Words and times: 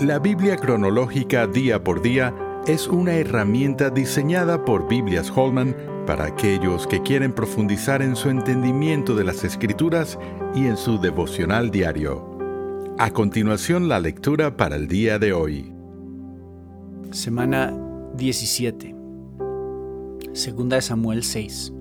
La 0.00 0.18
Biblia 0.18 0.56
cronológica 0.56 1.46
día 1.46 1.84
por 1.84 2.02
día 2.02 2.34
es 2.66 2.88
una 2.88 3.14
herramienta 3.14 3.90
diseñada 3.90 4.64
por 4.64 4.88
Biblias 4.88 5.30
Holman 5.30 5.76
para 6.04 6.24
aquellos 6.24 6.88
que 6.88 7.00
quieren 7.00 7.32
profundizar 7.32 8.02
en 8.02 8.16
su 8.16 8.28
entendimiento 8.28 9.14
de 9.14 9.22
las 9.22 9.44
escrituras 9.44 10.18
y 10.52 10.66
en 10.66 10.76
su 10.76 10.98
devocional 10.98 11.70
diario. 11.70 12.36
A 12.98 13.12
continuación 13.12 13.88
la 13.88 14.00
lectura 14.00 14.56
para 14.56 14.74
el 14.74 14.88
día 14.88 15.20
de 15.20 15.32
hoy. 15.32 15.72
Semana 17.12 17.72
17. 18.16 18.96
Segunda 20.32 20.74
de 20.74 20.82
Samuel 20.82 21.22
6. 21.22 21.72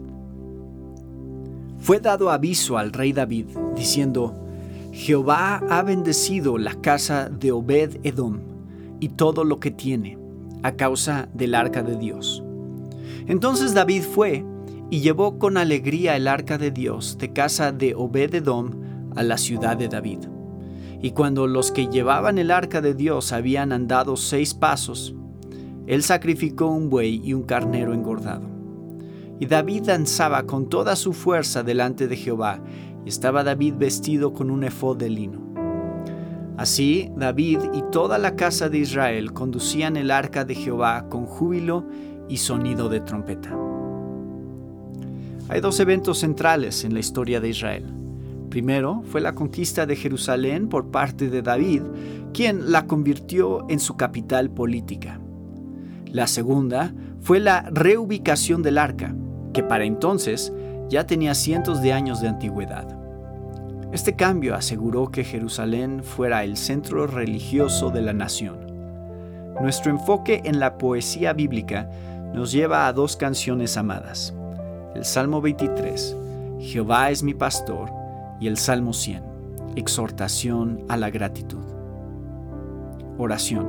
Fue 1.80 2.00
dado 2.00 2.30
aviso 2.30 2.78
al 2.78 2.94
rey 2.94 3.12
David, 3.12 3.48
diciendo, 3.76 4.43
Jehová 4.94 5.60
ha 5.72 5.82
bendecido 5.82 6.60
la 6.60 6.76
casa 6.76 7.28
de 7.28 7.52
Obed 7.52 7.98
Edom 8.04 8.38
y 9.00 9.10
todo 9.10 9.44
lo 9.44 9.60
que 9.60 9.72
tiene, 9.72 10.20
a 10.62 10.74
causa 10.74 11.28
del 11.34 11.56
arca 11.56 11.82
de 11.82 11.98
Dios. 11.98 12.44
Entonces 13.26 13.74
David 13.74 14.04
fue 14.04 14.46
y 14.92 15.02
llevó 15.02 15.40
con 15.40 15.58
alegría 15.58 16.16
el 16.16 16.28
arca 16.28 16.60
de 16.60 16.70
Dios 16.70 17.18
de 17.18 17.34
casa 17.34 17.72
de 17.72 17.96
Obed 17.96 18.36
Edom 18.36 18.70
a 19.16 19.24
la 19.24 19.40
ciudad 19.40 19.78
de 19.78 19.88
David. 19.88 20.20
Y 21.02 21.10
cuando 21.12 21.48
los 21.48 21.72
que 21.72 21.88
llevaban 21.88 22.38
el 22.38 22.52
arca 22.52 22.80
de 22.80 22.94
Dios 22.94 23.34
habían 23.34 23.72
andado 23.72 24.16
seis 24.16 24.54
pasos, 24.54 25.16
él 25.88 26.04
sacrificó 26.04 26.68
un 26.68 26.92
buey 26.92 27.20
y 27.26 27.34
un 27.34 27.44
carnero 27.44 27.96
engordado. 27.96 28.48
Y 29.40 29.48
David 29.48 29.86
danzaba 29.88 30.44
con 30.44 30.70
toda 30.70 30.96
su 30.96 31.14
fuerza 31.14 31.64
delante 31.64 32.08
de 32.08 32.16
Jehová, 32.16 32.62
y 33.06 33.10
estaba 33.10 33.44
David 33.44 33.76
vestido 33.78 34.34
con 34.34 34.50
un 34.50 34.64
efod 34.64 34.98
de 34.98 35.10
lino. 35.10 35.42
Así 36.58 37.10
David 37.18 37.60
y 37.74 37.84
toda 37.92 38.18
la 38.18 38.36
casa 38.36 38.70
de 38.70 38.78
Israel 38.78 39.34
conducían 39.34 39.98
el 39.98 40.12
arca 40.12 40.46
de 40.46 40.56
Jehová 40.56 41.08
con 41.10 41.26
júbilo 41.26 41.86
y 42.30 42.38
sonido 42.38 42.90
de 42.90 43.00
trompeta. 43.00 43.58
Hay 45.50 45.62
dos 45.62 45.80
eventos 45.80 46.20
centrales 46.20 46.84
en 46.84 46.94
la 46.94 47.00
historia 47.00 47.40
de 47.40 47.50
Israel. 47.50 47.86
Primero 48.50 49.02
fue 49.08 49.20
la 49.20 49.34
conquista 49.34 49.86
de 49.86 49.96
Jerusalén 49.96 50.70
por 50.70 50.92
parte 50.92 51.30
de 51.30 51.42
David, 51.42 51.82
quien 52.34 52.72
la 52.72 52.86
convirtió 52.86 53.66
en 53.68 53.80
su 53.80 53.98
capital 53.98 54.52
política. 54.52 55.20
La 56.06 56.28
segunda 56.28 56.94
fue 57.22 57.40
la 57.40 57.70
reubicación 57.72 58.62
del 58.62 58.78
arca, 58.78 59.16
que 59.54 59.64
para 59.64 59.86
entonces 59.86 60.54
ya 60.88 61.08
tenía 61.08 61.34
cientos 61.34 61.82
de 61.82 61.94
años 61.94 62.22
de 62.22 62.28
antigüedad. 62.28 63.03
Este 63.94 64.16
cambio 64.16 64.56
aseguró 64.56 65.12
que 65.12 65.24
Jerusalén 65.24 66.04
fuera 66.04 66.44
el 66.44 66.58
centro 66.58 67.06
religioso 67.06 67.92
de 67.92 68.02
la 68.02 68.12
nación. 68.12 68.58
Nuestro 69.62 69.92
enfoque 69.92 70.42
en 70.46 70.60
la 70.60 70.80
poesía 70.80 71.32
bíblica 71.34 71.92
nos 72.34 72.52
lleva 72.52 72.88
a 72.88 72.94
dos 72.94 73.16
canciones 73.16 73.78
amadas. 73.78 74.34
El 74.96 75.06
Salmo 75.06 75.42
23, 75.42 76.18
Jehová 76.60 77.12
es 77.12 77.22
mi 77.22 77.36
pastor, 77.36 77.92
y 78.40 78.48
el 78.48 78.58
Salmo 78.58 78.94
100, 78.94 79.24
exhortación 79.76 80.84
a 80.90 80.98
la 80.98 81.12
gratitud. 81.12 81.64
Oración. 83.20 83.68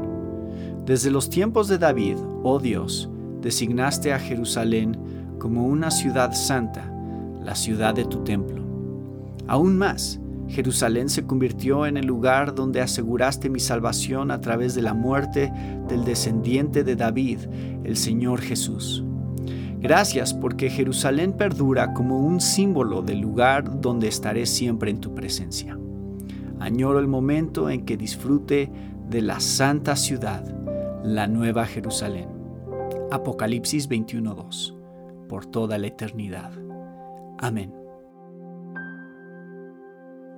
Desde 0.86 1.11
los 1.11 1.28
tiempos 1.28 1.69
de 1.69 1.77
David, 1.77 2.17
oh 2.42 2.58
Dios, 2.58 3.11
designaste 3.42 4.14
a 4.14 4.19
Jerusalén 4.19 4.97
como 5.39 5.67
una 5.67 5.91
ciudad 5.91 6.33
santa 6.33 6.91
la 7.42 7.55
ciudad 7.55 7.92
de 7.95 8.06
tu 8.06 8.25
templo. 8.25 8.64
Aún 9.47 9.77
más, 9.77 10.20
Jerusalén 10.48 11.09
se 11.09 11.27
convirtió 11.27 11.87
en 11.87 11.97
el 11.97 12.06
lugar 12.06 12.55
donde 12.55 12.81
aseguraste 12.81 13.48
mi 13.48 13.61
salvación 13.61 14.31
a 14.31 14.41
través 14.41 14.75
de 14.75 14.83
la 14.83 14.95
muerte 14.95 15.53
del 15.89 16.05
descendiente 16.05 16.84
de 16.84 16.97
David, 16.97 17.39
el 17.85 17.96
Señor 17.96 18.41
Jesús. 18.41 19.05
Gracias 19.80 20.33
porque 20.33 20.70
Jerusalén 20.70 21.33
perdura 21.33 21.92
como 21.92 22.18
un 22.18 22.41
símbolo 22.41 23.02
del 23.02 23.20
lugar 23.20 23.80
donde 23.80 24.08
estaré 24.08 24.46
siempre 24.46 24.91
en 24.91 25.01
tu 25.01 25.14
presencia. 25.14 25.79
Añoro 26.58 26.98
el 26.98 27.08
momento 27.08 27.68
en 27.68 27.85
que 27.85 27.97
disfrute 27.97 28.70
de 29.11 29.20
la 29.20 29.41
santa 29.41 29.97
ciudad, 29.97 30.42
la 31.05 31.27
nueva 31.27 31.67
Jerusalén. 31.67 32.29
Apocalipsis 33.11 33.89
21.2. 33.91 34.74
Por 35.29 35.45
toda 35.47 35.77
la 35.77 35.89
eternidad. 35.89 36.52
Amén. 37.39 37.83